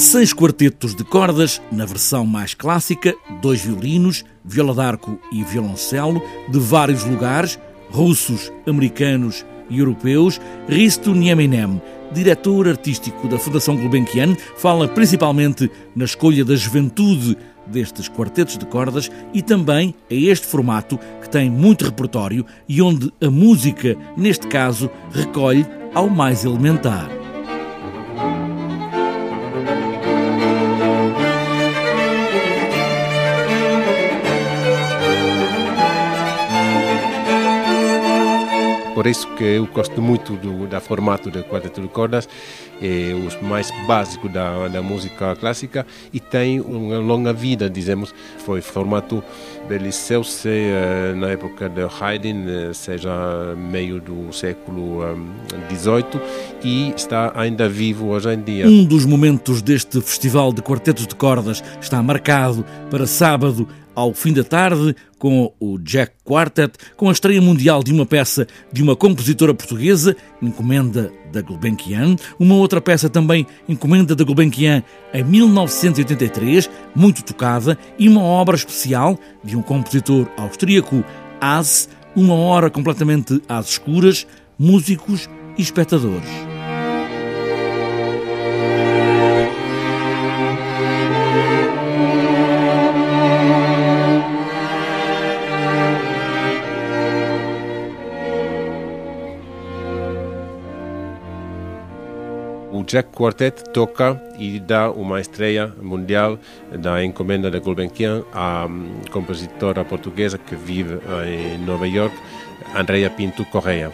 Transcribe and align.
16 0.00 0.32
quartetos 0.32 0.94
de 0.94 1.04
cordas, 1.04 1.60
na 1.70 1.84
versão 1.84 2.24
mais 2.24 2.54
clássica, 2.54 3.14
dois 3.42 3.60
violinos, 3.60 4.24
viola 4.42 4.74
d'arco 4.74 5.20
e 5.30 5.44
violoncelo, 5.44 6.22
de 6.48 6.58
vários 6.58 7.04
lugares, 7.04 7.58
russos, 7.90 8.50
americanos 8.66 9.44
e 9.68 9.78
europeus, 9.78 10.40
Risto 10.66 11.14
Nieminem, 11.14 11.82
diretor 12.14 12.66
artístico 12.66 13.28
da 13.28 13.38
Fundação 13.38 13.76
Gulbenkian, 13.76 14.34
fala 14.56 14.88
principalmente 14.88 15.70
na 15.94 16.06
escolha 16.06 16.46
da 16.46 16.56
juventude 16.56 17.36
destes 17.66 18.08
quartetos 18.08 18.56
de 18.56 18.64
cordas 18.64 19.10
e 19.34 19.42
também 19.42 19.94
a 20.10 20.14
este 20.14 20.46
formato 20.46 20.98
que 21.20 21.28
tem 21.28 21.50
muito 21.50 21.84
repertório 21.84 22.46
e 22.66 22.80
onde 22.80 23.12
a 23.20 23.30
música, 23.30 23.94
neste 24.16 24.46
caso, 24.46 24.90
recolhe 25.12 25.66
ao 25.94 26.08
mais 26.08 26.42
elementar. 26.42 27.19
Por 39.00 39.06
isso 39.06 39.26
que 39.28 39.44
eu 39.44 39.66
gosto 39.66 40.02
muito 40.02 40.36
do 40.36 40.66
da 40.66 40.78
formato 40.78 41.30
de 41.30 41.42
quarteto 41.44 41.80
de 41.80 41.88
cordas, 41.88 42.28
é 42.82 43.14
os 43.26 43.34
mais 43.40 43.70
básicos 43.86 44.30
da, 44.30 44.68
da 44.68 44.82
música 44.82 45.34
clássica 45.36 45.86
e 46.12 46.20
tem 46.20 46.60
uma 46.60 46.98
longa 46.98 47.32
vida, 47.32 47.70
dizemos, 47.70 48.14
foi 48.44 48.60
formato 48.60 49.24
beliceu-se 49.66 50.50
eh, 50.50 51.14
na 51.16 51.28
época 51.28 51.66
de 51.70 51.80
Haydn, 51.80 52.46
eh, 52.46 52.72
seja 52.74 53.54
meio 53.56 54.02
do 54.02 54.30
século 54.34 55.00
XVIII, 55.70 56.20
e 56.62 56.92
está 56.94 57.32
ainda 57.34 57.70
vivo 57.70 58.08
hoje 58.08 58.34
em 58.34 58.42
dia. 58.42 58.66
Um 58.66 58.84
dos 58.84 59.06
momentos 59.06 59.62
deste 59.62 59.98
festival 60.02 60.52
de 60.52 60.60
quartetos 60.60 61.06
de 61.06 61.14
cordas 61.14 61.64
está 61.80 62.02
marcado 62.02 62.66
para 62.90 63.06
sábado 63.06 63.66
ao 64.00 64.14
fim 64.14 64.32
da 64.32 64.42
tarde 64.42 64.96
com 65.18 65.52
o 65.60 65.78
Jack 65.78 66.12
Quartet, 66.24 66.72
com 66.96 67.08
a 67.08 67.12
estreia 67.12 67.40
mundial 67.40 67.82
de 67.82 67.92
uma 67.92 68.06
peça 68.06 68.46
de 68.72 68.82
uma 68.82 68.96
compositora 68.96 69.52
portuguesa, 69.52 70.16
encomenda 70.40 71.12
da 71.30 71.42
Gulbenkian, 71.42 72.16
uma 72.38 72.54
outra 72.54 72.80
peça 72.80 73.10
também 73.10 73.46
encomenda 73.68 74.16
da 74.16 74.24
Gulbenkian 74.24 74.82
em 75.12 75.22
1983, 75.22 76.70
muito 76.94 77.22
tocada, 77.22 77.78
e 77.98 78.08
uma 78.08 78.22
obra 78.22 78.56
especial 78.56 79.18
de 79.44 79.56
um 79.56 79.62
compositor 79.62 80.26
austríaco, 80.36 81.04
As, 81.40 81.88
uma 82.16 82.34
hora 82.34 82.70
completamente 82.70 83.42
às 83.48 83.70
escuras, 83.70 84.26
músicos 84.58 85.28
e 85.58 85.62
espectadores. 85.62 86.49
O 102.72 102.84
Jack 102.84 103.10
Quartet 103.10 103.64
toca 103.72 104.20
e 104.38 104.60
dá 104.60 104.90
uma 104.90 105.20
estreia 105.20 105.72
mundial 105.82 106.38
da 106.78 107.04
encomenda 107.04 107.50
da 107.50 107.58
Gulbenkian 107.58 108.22
à 108.32 108.66
hum, 108.66 109.00
compositora 109.10 109.84
portuguesa 109.84 110.38
que 110.38 110.54
vive 110.54 111.00
em 111.26 111.58
Nova 111.58 111.86
York, 111.86 112.14
Andrea 112.74 113.10
Pinto 113.10 113.44
Correia. 113.46 113.90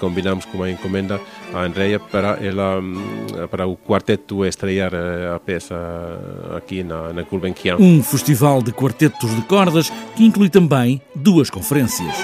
Combinamos 0.00 0.44
com 0.44 0.58
uma 0.58 0.70
encomenda 0.70 1.20
a 1.52 1.60
Andrea 1.60 1.98
para 1.98 2.38
ela 2.44 2.80
hum, 2.80 3.26
para 3.50 3.66
o 3.66 3.76
quarteto 3.76 4.44
estrear 4.44 4.92
eh, 4.94 5.34
a 5.34 5.38
peça 5.38 5.74
aqui 6.56 6.82
na, 6.82 7.12
na 7.12 7.22
Gulbenkian. 7.22 7.76
Um 7.78 8.02
festival 8.02 8.62
de 8.62 8.72
quartetos 8.72 9.34
de 9.34 9.42
cordas 9.42 9.90
que 10.16 10.24
inclui 10.24 10.48
também 10.48 11.00
duas 11.14 11.50
conferências. 11.50 12.14